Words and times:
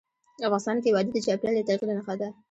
افغانستان 0.47 0.77
کې 0.83 0.93
وادي 0.95 1.11
د 1.13 1.17
چاپېریال 1.25 1.57
د 1.57 1.67
تغیر 1.67 1.89
نښه 1.97 2.15
ده. 2.19 2.29